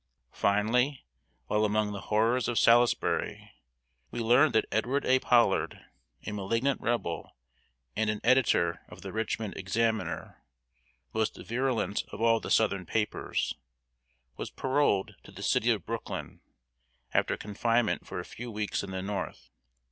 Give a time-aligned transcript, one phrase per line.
[0.33, 1.05] Finally,
[1.45, 3.51] while among the horrors of Salisbury,
[4.09, 5.19] we learned that Edward A.
[5.19, 5.79] Pollard,
[6.25, 7.35] a malignant Rebel,
[7.95, 10.43] and an editor of The Richmond Examiner,
[11.13, 13.53] most virulent of all the southern papers,
[14.37, 16.41] was paroled to the city of Brooklyn,
[17.13, 19.51] after confinement for a few weeks in the North.